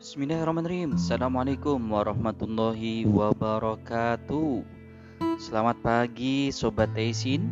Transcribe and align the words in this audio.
Bismillahirrahmanirrahim. 0.00 0.96
Assalamualaikum 0.96 1.76
warahmatullahi 1.76 3.04
wabarakatuh. 3.04 4.64
Selamat 5.36 5.76
pagi 5.84 6.48
Sobat 6.48 6.88
Taisin 6.96 7.44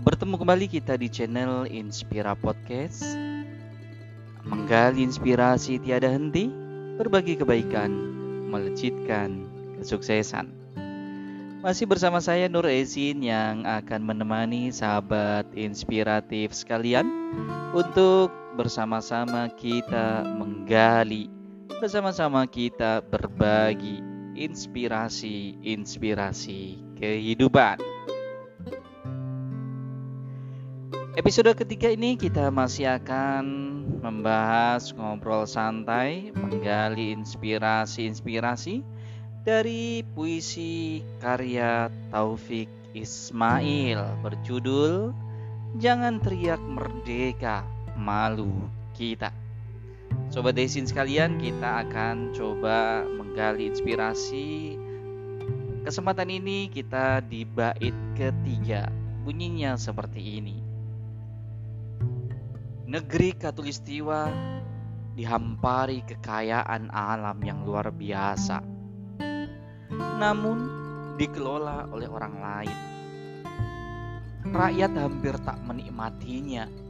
Bertemu 0.00 0.40
kembali 0.40 0.72
kita 0.72 0.96
di 0.96 1.12
channel 1.12 1.68
Inspira 1.68 2.32
Podcast. 2.32 3.04
Menggali 4.48 5.04
inspirasi 5.04 5.76
tiada 5.76 6.08
henti 6.08 6.48
Berbagi 6.96 7.36
kebaikan 7.36 7.92
Melejitkan 8.48 9.44
kesuksesan 9.76 10.61
Masih 11.62 11.86
bersama 11.86 12.18
saya 12.18 12.50
Nur 12.50 12.66
Ezin 12.66 13.22
yang 13.22 13.62
akan 13.62 14.02
menemani 14.02 14.74
sahabat 14.74 15.46
inspiratif 15.54 16.50
sekalian 16.50 17.06
Untuk 17.70 18.34
bersama-sama 18.58 19.46
kita 19.46 20.26
menggali, 20.26 21.30
bersama-sama 21.78 22.50
kita 22.50 22.98
berbagi 23.06 24.02
inspirasi-inspirasi 24.34 26.82
kehidupan. 26.98 27.78
Episode 31.14 31.54
ketiga 31.54 31.94
ini 31.94 32.18
kita 32.18 32.50
masih 32.50 32.90
akan 32.90 33.46
membahas 34.02 34.90
ngobrol 34.98 35.46
santai, 35.46 36.34
menggali 36.34 37.14
inspirasi-inspirasi 37.14 38.82
dari 39.42 40.06
puisi 40.14 41.02
karya 41.18 41.90
Taufik 42.14 42.70
Ismail 42.94 44.22
berjudul 44.22 45.10
Jangan 45.82 46.22
Teriak 46.22 46.62
Merdeka 46.62 47.66
malu 47.98 48.70
kita. 48.94 49.34
Sobat 50.30 50.54
Desin 50.54 50.86
sekalian, 50.86 51.40
kita 51.42 51.88
akan 51.88 52.30
coba 52.36 53.02
menggali 53.02 53.72
inspirasi. 53.72 54.76
Kesempatan 55.82 56.30
ini 56.30 56.70
kita 56.70 57.24
di 57.24 57.42
bait 57.42 57.96
ketiga. 58.14 58.86
Bunyinya 59.26 59.74
seperti 59.74 60.38
ini. 60.38 60.56
Negeri 62.86 63.32
Katulistiwa 63.32 64.28
dihampari 65.16 66.04
kekayaan 66.04 66.92
alam 66.92 67.40
yang 67.40 67.64
luar 67.64 67.88
biasa. 67.88 68.71
Namun 69.96 70.58
dikelola 71.20 71.88
oleh 71.92 72.08
orang 72.08 72.34
lain. 72.40 72.78
Rakyat 74.42 74.92
hampir 74.98 75.34
tak 75.40 75.58
menikmatinya 75.64 76.82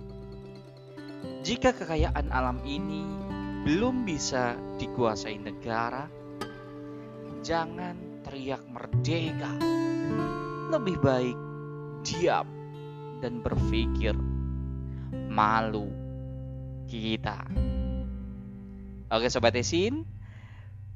jika 1.42 1.74
kekayaan 1.74 2.30
alam 2.30 2.62
ini 2.62 3.02
belum 3.66 4.06
bisa 4.06 4.58
dikuasai 4.78 5.38
negara, 5.42 6.06
jangan 7.42 8.22
teriak 8.22 8.62
merdeka. 8.70 9.50
Lebih 10.70 10.96
baik 11.02 11.38
diam 12.06 12.46
dan 13.18 13.42
berpikir 13.42 14.14
malu 15.30 15.90
kita. 16.86 17.42
Oke 19.10 19.26
sobat 19.26 19.58
Esin, 19.58 20.06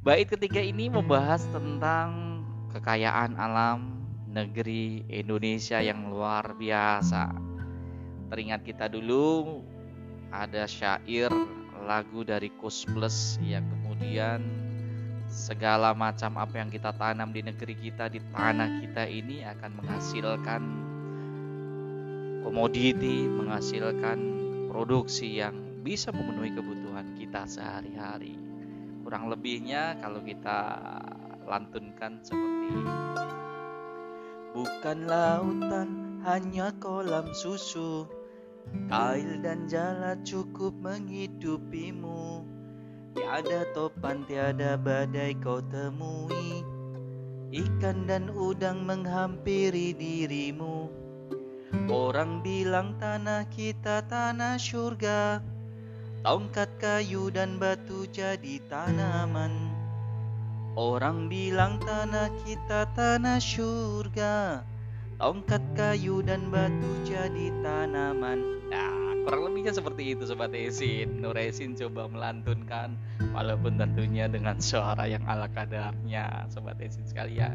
bait 0.06 0.30
ketiga 0.30 0.62
ini 0.62 0.86
membahas 0.86 1.42
tentang 1.50 2.38
kekayaan 2.70 3.34
alam 3.34 4.06
negeri 4.30 5.02
Indonesia 5.10 5.82
yang 5.82 6.14
luar 6.14 6.54
biasa. 6.54 7.34
Teringat 8.30 8.62
kita 8.62 8.86
dulu 8.86 9.66
ada 10.30 10.62
syair 10.70 11.26
lagu 11.82 12.22
dari 12.22 12.54
Kus 12.54 12.86
Plus 12.86 13.42
yang 13.42 13.66
kemudian 13.66 14.46
segala 15.26 15.90
macam 15.90 16.38
apa 16.38 16.54
yang 16.54 16.70
kita 16.70 16.94
tanam 16.94 17.34
di 17.34 17.42
negeri 17.42 17.74
kita 17.74 18.06
di 18.06 18.22
tanah 18.30 18.86
kita 18.86 19.10
ini 19.10 19.42
akan 19.42 19.70
menghasilkan 19.74 20.62
komoditi, 22.46 23.26
menghasilkan 23.26 24.18
produksi 24.70 25.42
yang 25.42 25.82
bisa 25.82 26.14
memenuhi 26.14 26.54
kebutuhan 26.54 27.18
kita 27.18 27.42
sehari-hari. 27.50 28.45
Kurang 29.06 29.30
lebihnya 29.30 29.94
kalau 30.02 30.18
kita 30.18 30.82
lantunkan 31.46 32.18
seperti 32.26 32.74
Bukan 34.50 35.06
lautan 35.06 36.18
hanya 36.26 36.74
kolam 36.82 37.30
susu. 37.30 38.10
Kail 38.90 39.46
dan 39.46 39.70
jala 39.70 40.18
cukup 40.26 40.74
menghidupimu. 40.82 42.42
Tiada 43.14 43.70
topan, 43.78 44.26
tiada 44.26 44.74
badai 44.74 45.38
kau 45.38 45.62
temui. 45.62 46.66
Ikan 47.54 48.10
dan 48.10 48.26
udang 48.34 48.82
menghampiri 48.82 49.94
dirimu. 49.94 50.90
Orang 51.86 52.42
bilang 52.42 52.98
tanah 52.98 53.46
kita 53.54 54.02
tanah 54.10 54.58
surga 54.58 55.54
Tongkat 56.26 56.82
kayu 56.82 57.30
dan 57.30 57.54
batu 57.54 58.02
jadi 58.10 58.58
tanaman. 58.66 59.70
Orang 60.74 61.30
bilang 61.30 61.78
tanah 61.78 62.34
kita 62.42 62.90
tanah 62.98 63.38
surga 63.38 64.58
Tongkat 65.22 65.62
kayu 65.78 66.26
dan 66.26 66.50
batu 66.50 66.90
jadi 67.06 67.54
tanaman. 67.62 68.42
Nah 68.66 69.22
kurang 69.22 69.46
lebihnya 69.46 69.70
seperti 69.70 70.18
itu 70.18 70.26
Sobat 70.26 70.50
Esin. 70.50 71.22
Nuresin 71.22 71.78
coba 71.78 72.10
melantunkan 72.10 72.98
Walaupun 73.30 73.78
tentunya 73.78 74.26
dengan 74.26 74.58
suara 74.58 75.06
yang 75.06 75.22
ala 75.30 75.46
kadarnya 75.46 76.50
Sobat 76.50 76.82
Esin 76.82 77.06
sekalian. 77.06 77.54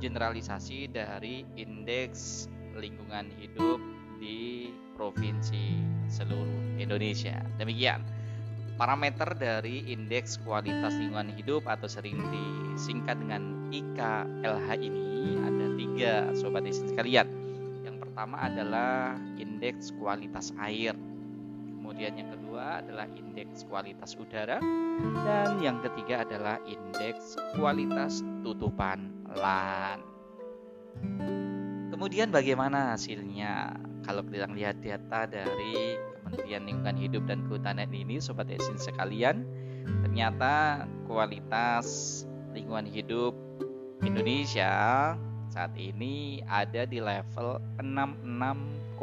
generalisasi 0.00 0.88
dari 0.88 1.44
indeks 1.60 2.48
lingkungan 2.72 3.36
hidup 3.36 3.76
di 4.16 4.72
provinsi 4.96 5.84
seluruh 6.08 6.80
Indonesia. 6.80 7.44
Demikian 7.60 8.00
parameter 8.80 9.36
dari 9.36 9.92
indeks 9.92 10.40
kualitas 10.40 10.96
lingkungan 10.96 11.36
hidup 11.36 11.68
atau 11.68 11.84
sering 11.84 12.16
disingkat 12.32 13.20
dengan 13.20 13.68
IKLH 13.68 14.68
ini 14.80 15.36
ada 15.36 15.66
tiga 15.76 16.12
sobat 16.32 16.64
isin 16.64 16.88
sekalian. 16.88 17.41
Pertama 18.12 18.44
adalah 18.44 19.16
indeks 19.40 19.88
kualitas 19.96 20.52
air. 20.60 20.92
Kemudian 21.80 22.12
yang 22.12 22.28
kedua 22.28 22.84
adalah 22.84 23.08
indeks 23.16 23.64
kualitas 23.64 24.12
udara 24.20 24.60
dan 25.24 25.56
yang 25.64 25.80
ketiga 25.80 26.20
adalah 26.20 26.60
indeks 26.68 27.40
kualitas 27.56 28.20
tutupan 28.44 29.08
lahan. 29.32 30.04
Kemudian 31.88 32.28
bagaimana 32.28 32.92
hasilnya? 32.92 33.80
Kalau 34.04 34.20
kita 34.28 34.44
lihat 34.44 34.84
data 34.84 35.24
dari 35.24 35.96
Kementerian 36.20 36.68
Lingkungan 36.68 37.00
Hidup 37.00 37.24
dan 37.24 37.48
Kehutanan 37.48 37.96
ini, 37.96 38.20
Sobat 38.20 38.52
Esin 38.52 38.76
sekalian, 38.76 39.48
ternyata 40.04 40.84
kualitas 41.08 42.20
lingkungan 42.52 42.84
hidup 42.84 43.32
Indonesia 44.04 45.16
saat 45.52 45.76
ini 45.76 46.40
ada 46.48 46.88
di 46.88 46.96
level 46.96 47.60
66,55 47.76 48.96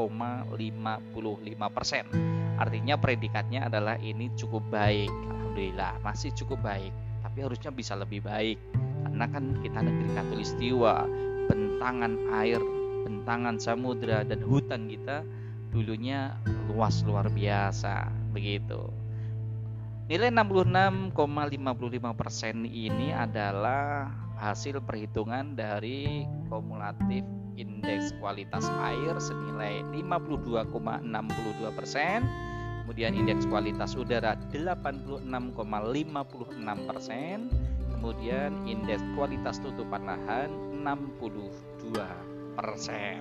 persen. 1.69 2.09
Artinya 2.57 2.97
predikatnya 2.97 3.69
adalah 3.69 4.01
ini 4.01 4.33
cukup 4.33 4.65
baik. 4.73 5.13
Alhamdulillah 5.29 6.01
masih 6.01 6.33
cukup 6.33 6.65
baik, 6.65 6.89
tapi 7.21 7.45
harusnya 7.45 7.69
bisa 7.69 7.93
lebih 7.93 8.25
baik 8.25 8.57
karena 9.05 9.25
kan 9.29 9.55
kita 9.61 9.79
negeri 9.79 10.09
katulistiwa, 10.17 11.07
bentangan 11.47 12.13
air 12.35 12.59
bentangan 13.03 13.57
samudra 13.57 14.27
dan 14.27 14.43
hutan 14.43 14.85
kita 14.91 15.23
dulunya 15.71 16.35
luas 16.69 17.01
luar 17.07 17.31
biasa 17.31 18.11
begitu 18.35 18.91
Nilai 20.09 20.33
66,55% 20.33 21.13
ini 22.65 23.13
adalah 23.13 24.09
hasil 24.39 24.79
perhitungan 24.79 25.53
dari 25.53 26.23
kumulatif 26.47 27.27
indeks 27.59 28.15
kualitas 28.23 28.63
air 28.87 29.19
senilai 29.19 29.83
52,62 29.91 30.71
persen, 31.75 32.23
kemudian 32.83 33.11
indeks 33.11 33.43
kualitas 33.51 33.99
udara 33.99 34.39
86,56 34.55 36.87
persen, 36.87 37.51
kemudian 37.99 38.55
indeks 38.63 39.03
kualitas 39.19 39.59
tutupan 39.59 40.07
lahan 40.07 40.47
62 40.79 41.99
persen. 42.55 43.19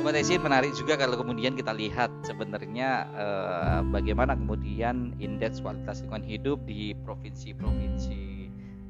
Sobat 0.00 0.16
Esin 0.16 0.40
menarik 0.40 0.72
juga 0.72 0.96
kalau 0.96 1.20
kemudian 1.20 1.58
kita 1.58 1.74
lihat 1.74 2.08
sebenarnya 2.24 3.10
eh, 3.12 3.80
bagaimana 3.92 4.38
kemudian 4.38 5.12
indeks 5.20 5.60
kualitas 5.60 6.00
lingkungan 6.00 6.24
hidup 6.24 6.58
di 6.64 6.94
provinsi-provinsi 7.02 8.35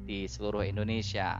di 0.07 0.23
seluruh 0.23 0.63
Indonesia. 0.63 1.35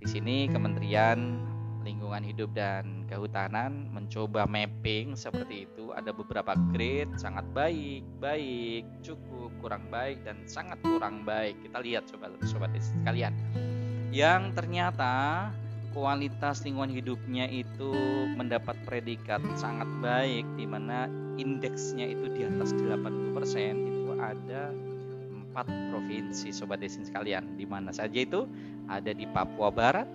Di 0.00 0.08
sini 0.08 0.48
Kementerian 0.48 1.44
Lingkungan 1.84 2.24
Hidup 2.24 2.56
dan 2.56 3.04
Kehutanan 3.04 3.92
mencoba 3.92 4.48
mapping 4.48 5.12
seperti 5.12 5.68
itu. 5.68 5.92
Ada 5.92 6.16
beberapa 6.16 6.56
grade 6.72 7.12
sangat 7.20 7.44
baik, 7.52 8.00
baik, 8.18 8.88
cukup, 9.04 9.52
kurang 9.60 9.92
baik 9.92 10.24
dan 10.24 10.40
sangat 10.48 10.80
kurang 10.80 11.28
baik. 11.28 11.60
Kita 11.60 11.84
lihat 11.84 12.08
coba 12.08 12.32
sobat 12.48 12.72
sekalian. 12.80 13.36
Yang 14.08 14.56
ternyata 14.56 15.52
kualitas 15.92 16.64
lingkungan 16.64 16.90
hidupnya 16.90 17.46
itu 17.52 17.92
mendapat 18.34 18.74
predikat 18.88 19.44
sangat 19.54 19.86
baik 20.00 20.42
di 20.56 20.64
mana 20.64 21.06
indeksnya 21.36 22.08
itu 22.08 22.26
di 22.32 22.48
atas 22.48 22.74
80% 22.74 23.36
itu 23.78 24.10
ada 24.18 24.74
empat 25.54 25.70
provinsi 25.70 26.50
sobat 26.50 26.82
desin 26.82 27.06
sekalian 27.06 27.54
di 27.54 27.62
mana 27.62 27.94
saja 27.94 28.18
itu 28.18 28.50
ada 28.90 29.14
di 29.14 29.22
Papua 29.30 29.70
Barat, 29.70 30.10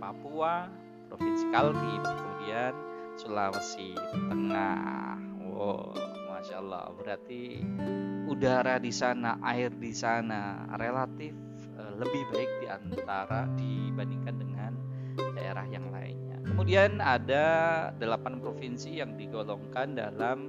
Papua, 0.00 0.64
Provinsi 1.12 1.44
Kaltim, 1.52 2.00
kemudian 2.00 2.72
Sulawesi 3.20 3.92
Tengah. 4.32 5.20
Wow, 5.44 5.92
masya 6.32 6.64
Allah 6.64 6.88
berarti 6.96 7.60
udara 8.32 8.80
di 8.80 8.88
sana, 8.88 9.36
air 9.44 9.68
di 9.76 9.92
sana 9.92 10.64
relatif 10.80 11.36
eh, 11.76 11.92
lebih 12.00 12.24
baik 12.32 12.50
di 12.64 12.66
antara 12.72 13.44
dibandingkan 13.60 14.40
dengan 14.40 14.72
daerah 15.36 15.68
yang 15.68 15.84
lainnya. 15.92 16.40
Kemudian 16.48 17.04
ada 17.04 17.44
delapan 18.00 18.40
provinsi 18.40 19.04
yang 19.04 19.20
digolongkan 19.20 20.00
dalam 20.00 20.48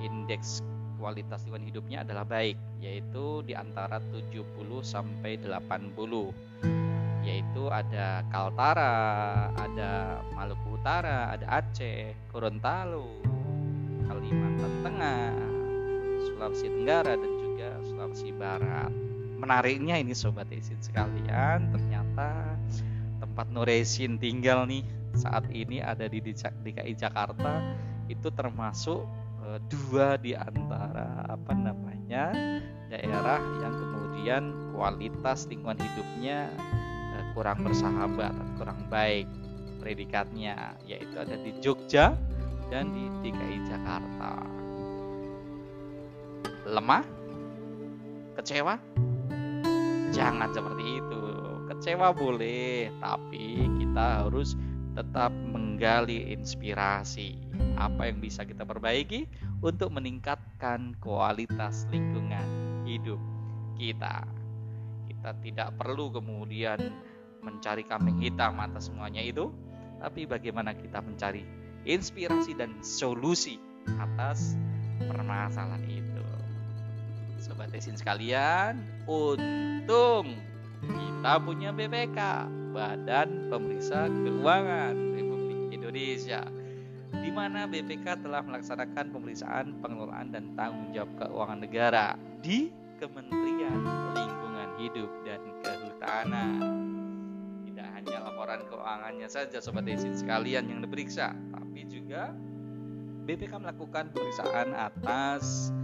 indeks 0.00 0.64
kualitas 0.96 1.44
lingkungan 1.44 1.68
hidupnya 1.68 1.98
adalah 2.02 2.24
baik, 2.24 2.56
yaitu 2.80 3.44
di 3.46 3.52
antara 3.54 4.00
70 4.10 4.44
sampai 4.82 5.38
80 5.40 6.56
yaitu 7.26 7.66
ada 7.66 8.22
Kaltara, 8.30 9.50
ada 9.58 10.22
Maluku 10.30 10.78
Utara, 10.78 11.34
ada 11.34 11.58
Aceh, 11.58 12.14
Gorontalo, 12.30 13.18
Kalimantan 14.06 14.72
Tengah, 14.86 15.34
Sulawesi 16.22 16.70
Tenggara 16.70 17.18
dan 17.18 17.32
juga 17.42 17.68
Sulawesi 17.82 18.30
Barat. 18.30 18.94
Menariknya 19.42 19.98
ini 19.98 20.14
sobat 20.14 20.46
isin 20.54 20.78
sekalian, 20.78 21.74
ternyata 21.74 22.54
tempat 23.18 23.50
Nuresin 23.50 24.22
tinggal 24.22 24.64
nih 24.64 24.86
saat 25.18 25.50
ini 25.50 25.82
ada 25.82 26.06
di 26.06 26.22
DKI 26.22 26.94
Jakarta 26.94 27.58
itu 28.06 28.30
termasuk 28.30 29.02
e, 29.46 29.62
dua 29.70 30.18
di 30.18 30.34
antara 30.34 31.22
apa 31.30 31.52
namanya 31.54 32.34
daerah 32.90 33.38
yang 33.62 33.74
kemudian 33.78 34.42
kualitas 34.74 35.46
lingkungan 35.46 35.78
hidupnya 35.78 36.50
e, 37.14 37.16
kurang 37.38 37.62
bersahabat, 37.62 38.34
kurang 38.58 38.80
baik 38.90 39.30
predikatnya 39.78 40.74
yaitu 40.82 41.14
ada 41.14 41.38
di 41.38 41.54
Jogja 41.62 42.18
dan 42.74 42.90
di 42.90 43.06
DKI 43.22 43.58
Jakarta. 43.70 44.42
Lemah? 46.66 47.06
Kecewa? 48.34 48.74
Jangan 50.10 50.50
seperti 50.50 50.98
itu 50.98 51.22
kecewa 51.70 52.10
boleh, 52.10 52.90
tapi 52.98 53.68
kita 53.78 54.26
harus 54.26 54.58
tetap 54.96 55.28
menggali 55.30 56.32
inspirasi 56.32 57.45
apa 57.76 58.08
yang 58.08 58.18
bisa 58.18 58.42
kita 58.48 58.64
perbaiki 58.64 59.28
untuk 59.60 59.92
meningkatkan 59.92 60.96
kualitas 60.98 61.84
lingkungan 61.92 62.48
hidup 62.88 63.20
kita. 63.76 64.24
Kita 65.06 65.30
tidak 65.44 65.68
perlu 65.76 66.08
kemudian 66.12 66.80
mencari 67.44 67.84
kambing 67.86 68.18
hitam 68.18 68.58
atas 68.58 68.88
semuanya 68.90 69.22
itu, 69.22 69.52
tapi 70.00 70.26
bagaimana 70.26 70.74
kita 70.74 70.98
mencari 71.04 71.44
inspirasi 71.86 72.58
dan 72.58 72.74
solusi 72.82 73.60
atas 74.02 74.58
permasalahan 75.06 75.84
itu. 75.86 76.24
Sobat 77.38 77.70
Desin 77.70 77.94
sekalian, 77.94 78.82
untung 79.06 80.34
kita 80.82 81.38
punya 81.38 81.70
BPK, 81.70 82.18
Badan 82.74 83.52
Pemeriksa 83.52 84.10
Keuangan 84.10 84.94
Republik 85.14 85.60
Indonesia, 85.70 86.42
di 87.20 87.30
mana 87.32 87.64
BPK 87.68 88.24
telah 88.24 88.42
melaksanakan 88.44 89.12
pemeriksaan 89.12 89.78
pengelolaan 89.80 90.32
dan 90.32 90.52
tanggung 90.56 90.92
jawab 90.92 91.10
keuangan 91.20 91.60
negara 91.62 92.06
di 92.40 92.72
Kementerian 92.96 93.80
Lingkungan 94.16 94.70
Hidup 94.80 95.10
dan 95.24 95.40
Kehutanan. 95.60 96.60
Tidak 97.68 97.88
hanya 97.92 98.16
laporan 98.24 98.64
keuangannya 98.68 99.28
saja 99.28 99.60
sobat 99.60 99.84
desin 99.84 100.16
sekalian 100.16 100.68
yang 100.68 100.80
diperiksa, 100.80 101.36
tapi 101.52 101.84
juga 101.88 102.32
BPK 103.26 103.52
melakukan 103.58 104.14
pemeriksaan 104.14 104.72
atas 104.72 105.74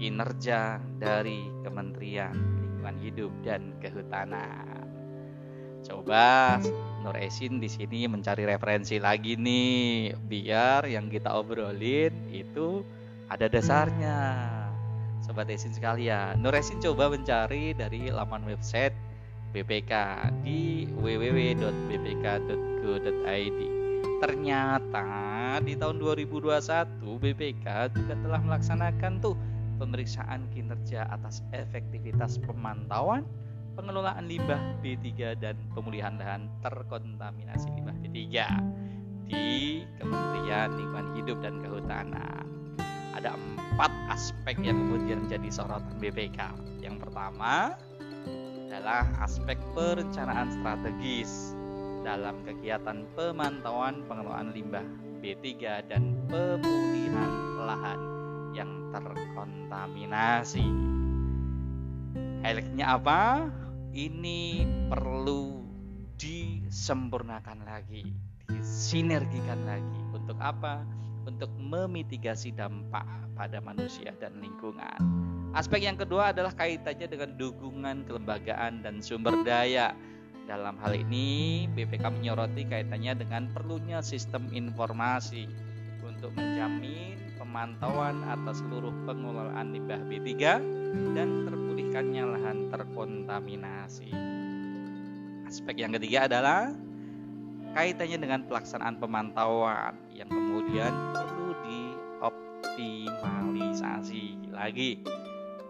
kinerja 0.00 0.80
dari 0.96 1.50
Kementerian 1.66 2.34
Lingkungan 2.34 2.96
Hidup 3.02 3.32
dan 3.44 3.76
Kehutanan. 3.82 4.86
Coba 5.82 6.56
Nur 7.02 7.18
Esin 7.18 7.58
di 7.58 7.66
sini 7.66 8.06
mencari 8.06 8.46
referensi 8.46 9.02
lagi 9.02 9.34
nih 9.34 10.14
biar 10.14 10.86
yang 10.86 11.10
kita 11.10 11.34
obrolin 11.34 12.14
itu 12.30 12.86
ada 13.26 13.50
dasarnya. 13.50 14.46
Sobat 15.26 15.50
Esin 15.50 15.74
sekalian, 15.74 16.38
Nur 16.38 16.54
Esin 16.54 16.78
coba 16.78 17.10
mencari 17.10 17.74
dari 17.74 18.06
laman 18.06 18.46
website 18.46 18.94
BPK 19.50 19.90
di 20.46 20.86
www.bpk.go.id. 20.94 23.60
Ternyata 24.22 25.10
di 25.66 25.74
tahun 25.74 25.98
2021 25.98 27.02
BPK 27.02 27.66
juga 27.98 28.14
telah 28.22 28.38
melaksanakan 28.46 29.18
tuh 29.18 29.34
pemeriksaan 29.82 30.46
kinerja 30.54 31.10
atas 31.10 31.42
efektivitas 31.50 32.38
pemantauan 32.46 33.26
pengelolaan 33.72 34.28
limbah 34.28 34.60
B3 34.84 35.36
dan 35.40 35.56
pemulihan 35.72 36.16
lahan 36.20 36.48
terkontaminasi 36.60 37.68
limbah 37.72 37.96
B3 38.04 38.20
di 39.28 39.46
Kementerian 39.96 40.70
Lingkungan 40.76 41.08
Hidup 41.16 41.38
dan 41.40 41.54
Kehutanan. 41.64 42.44
Ada 43.16 43.36
empat 43.36 43.92
aspek 44.12 44.56
yang 44.60 44.76
kemudian 44.76 45.24
menjadi 45.28 45.48
sorotan 45.48 45.96
BPK. 46.00 46.38
Yang 46.84 47.08
pertama 47.08 47.76
adalah 48.68 49.04
aspek 49.20 49.56
perencanaan 49.76 50.48
strategis 50.60 51.52
dalam 52.02 52.40
kegiatan 52.44 53.04
pemantauan 53.14 54.04
pengelolaan 54.08 54.50
limbah 54.52 54.84
B3 55.22 55.48
dan 55.86 56.18
pemulihan 56.26 57.32
lahan 57.62 58.00
yang 58.52 58.90
terkontaminasi. 58.90 60.66
Highlightnya 62.42 62.98
apa? 62.98 63.46
Ini 63.92 64.64
perlu 64.88 65.60
disempurnakan 66.16 67.68
lagi, 67.68 68.08
disinergikan 68.48 69.68
lagi. 69.68 70.00
Untuk 70.16 70.40
apa? 70.40 70.80
Untuk 71.28 71.52
memitigasi 71.60 72.56
dampak 72.56 73.04
pada 73.36 73.60
manusia 73.62 74.16
dan 74.18 74.40
lingkungan. 74.40 74.98
Aspek 75.52 75.84
yang 75.84 76.00
kedua 76.00 76.32
adalah 76.32 76.56
kaitannya 76.56 77.06
dengan 77.06 77.36
dukungan 77.36 78.08
kelembagaan 78.08 78.80
dan 78.80 79.04
sumber 79.04 79.44
daya. 79.44 79.92
Dalam 80.48 80.74
hal 80.82 80.96
ini, 80.96 81.68
BPK 81.70 82.02
menyoroti 82.18 82.66
kaitannya 82.66 83.14
dengan 83.14 83.46
perlunya 83.52 84.02
sistem 84.02 84.50
informasi 84.50 85.46
untuk 86.02 86.34
menjamin 86.34 87.20
pemantauan 87.38 88.26
atas 88.26 88.58
seluruh 88.64 88.90
pengelolaan 89.06 89.70
limbah 89.70 90.02
B3 90.08 90.32
dan 91.14 91.28
terpulihkannya 91.92 92.24
lahan 92.24 92.72
terkontaminasi. 92.72 94.08
Aspek 95.44 95.76
yang 95.76 95.92
ketiga 95.92 96.24
adalah 96.24 96.72
kaitannya 97.76 98.16
dengan 98.16 98.48
pelaksanaan 98.48 98.96
pemantauan 98.96 100.00
yang 100.08 100.32
kemudian 100.32 100.88
perlu 101.12 101.52
teroptimalisasi 101.60 104.56
lagi. 104.56 105.04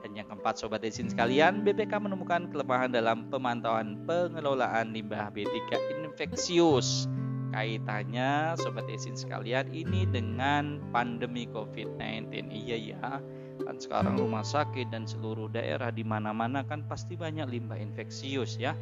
Dan 0.07 0.15
yang 0.15 0.31
keempat 0.31 0.63
Sobat 0.63 0.87
Esin 0.87 1.11
sekalian, 1.11 1.67
BPK 1.67 1.99
menemukan 1.99 2.47
kelemahan 2.55 2.95
dalam 2.95 3.27
pemantauan 3.27 4.07
pengelolaan 4.07 4.95
limbah 4.95 5.27
B3 5.35 5.75
infeksius. 6.07 7.11
Kaitannya 7.51 8.55
Sobat 8.63 8.87
Esin 8.95 9.19
sekalian 9.19 9.67
ini 9.75 10.07
dengan 10.07 10.79
pandemi 10.95 11.51
COVID-19. 11.51 12.47
Iya 12.47 12.95
ya, 12.95 13.19
kan 13.65 13.77
sekarang 13.79 14.19
rumah 14.19 14.43
sakit 14.43 14.91
dan 14.91 15.07
seluruh 15.07 15.49
daerah 15.51 15.95
di 15.95 16.03
mana-mana 16.03 16.67
kan 16.67 16.83
pasti 16.87 17.15
banyak 17.15 17.47
limbah 17.49 17.79
infeksius 17.79 18.59
ya 18.59 18.75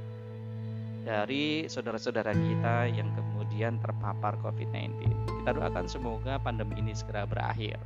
dari 1.04 1.64
saudara-saudara 1.64 2.32
kita 2.36 2.92
yang 2.92 3.08
kemudian 3.16 3.80
terpapar 3.80 4.36
COVID-19. 4.44 5.08
Kita 5.40 5.56
doakan 5.56 5.88
semoga 5.88 6.36
pandemi 6.40 6.76
ini 6.80 6.92
segera 6.92 7.24
berakhir. 7.24 7.80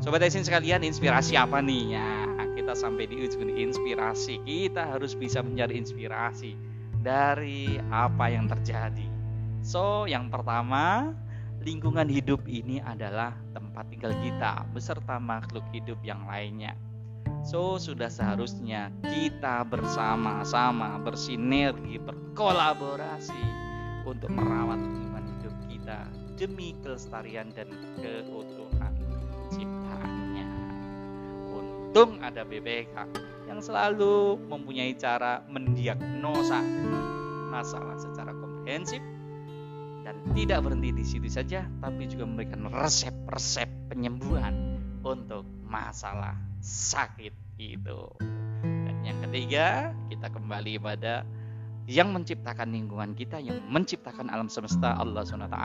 Sobat 0.00 0.24
Esin 0.24 0.46
sekalian, 0.46 0.80
inspirasi 0.80 1.36
apa 1.36 1.60
nih? 1.60 1.98
Ya, 1.98 2.24
kita 2.56 2.72
sampai 2.72 3.04
di 3.04 3.20
ujung 3.20 3.52
inspirasi. 3.52 4.40
Kita 4.46 4.96
harus 4.96 5.12
bisa 5.12 5.44
mencari 5.44 5.76
inspirasi 5.76 6.56
dari 7.04 7.76
apa 7.92 8.32
yang 8.32 8.48
terjadi. 8.48 9.04
So, 9.60 10.08
yang 10.08 10.32
pertama, 10.32 11.12
lingkungan 11.60 12.08
hidup 12.08 12.40
ini 12.48 12.80
adalah 12.80 13.36
tempat 13.52 13.84
tinggal 13.92 14.16
kita 14.24 14.64
beserta 14.72 15.20
makhluk 15.20 15.64
hidup 15.76 16.00
yang 16.00 16.24
lainnya. 16.24 16.72
So, 17.44 17.80
sudah 17.80 18.08
seharusnya 18.12 18.92
kita 19.00 19.64
bersama-sama 19.68 21.00
bersinergi, 21.00 21.96
berkolaborasi 22.00 23.44
untuk 24.04 24.28
merawat 24.32 24.76
lingkungan 24.80 25.24
hidup 25.36 25.54
kita 25.68 25.98
demi 26.36 26.76
kelestarian 26.80 27.52
dan 27.52 27.68
keutuhan 28.00 28.92
ciptaannya. 29.52 30.48
Untung 31.52 32.20
ada 32.24 32.44
BPK 32.44 32.96
yang 33.48 33.60
selalu 33.60 34.40
mempunyai 34.48 34.96
cara 34.96 35.44
mendiagnosa 35.48 36.60
masalah 37.52 37.96
secara 38.00 38.32
komprehensif 38.36 39.00
dan 40.04 40.16
tidak 40.32 40.64
berhenti 40.64 40.90
di 40.94 41.04
situ 41.04 41.28
saja, 41.28 41.66
tapi 41.84 42.08
juga 42.08 42.24
memberikan 42.24 42.68
resep-resep 42.72 43.68
penyembuhan 43.92 44.80
untuk 45.04 45.44
masalah 45.64 46.36
sakit 46.60 47.32
itu. 47.60 48.00
Dan 48.60 48.96
yang 49.04 49.18
ketiga, 49.28 49.92
kita 50.08 50.28
kembali 50.32 50.80
pada 50.80 51.24
yang 51.90 52.14
menciptakan 52.14 52.70
lingkungan 52.70 53.12
kita, 53.16 53.40
yang 53.40 53.60
menciptakan 53.66 54.28
alam 54.30 54.46
semesta 54.46 54.94
Allah 54.96 55.24
SWT 55.26 55.58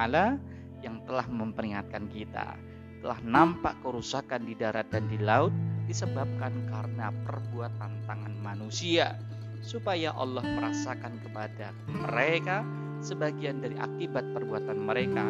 yang 0.82 1.02
telah 1.06 1.26
memperingatkan 1.30 2.10
kita. 2.10 2.58
Telah 3.06 3.20
nampak 3.22 3.78
kerusakan 3.86 4.50
di 4.50 4.58
darat 4.58 4.90
dan 4.90 5.06
di 5.06 5.22
laut 5.22 5.54
disebabkan 5.86 6.66
karena 6.66 7.14
perbuatan 7.30 8.02
tangan 8.10 8.34
manusia 8.42 9.14
supaya 9.62 10.14
Allah 10.18 10.42
merasakan 10.42 11.22
kepada 11.22 11.70
mereka 11.86 12.66
sebagian 13.02 13.64
dari 13.64 13.76
akibat 13.80 14.24
perbuatan 14.36 14.78
mereka 14.80 15.26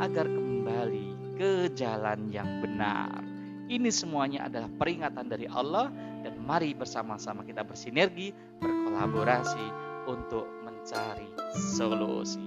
agar 0.00 0.28
kembali 0.28 1.36
ke 1.40 1.72
jalan 1.72 2.28
yang 2.28 2.60
benar. 2.60 3.24
Ini 3.70 3.88
semuanya 3.88 4.50
adalah 4.50 4.66
peringatan 4.66 5.30
dari 5.30 5.46
Allah 5.46 5.88
dan 6.26 6.36
mari 6.42 6.74
bersama-sama 6.74 7.46
kita 7.46 7.62
bersinergi, 7.62 8.34
berkolaborasi 8.58 9.66
untuk 10.10 10.44
mencari 10.66 11.30
solusi. 11.54 12.42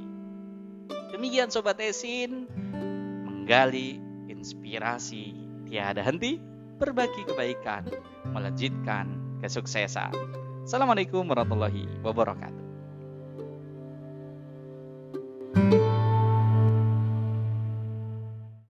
Demikian 1.15 1.47
Sobat 1.47 1.79
Esin, 1.79 2.49
menggali 3.23 4.01
inspirasi 4.27 5.31
tiada 5.69 6.03
henti, 6.03 6.41
berbagi 6.81 7.23
kebaikan, 7.23 7.87
melejitkan 8.33 9.39
kesuksesan. 9.39 10.11
Assalamualaikum 10.67 11.23
warahmatullahi 11.27 11.87
wabarakatuh. 12.03 12.62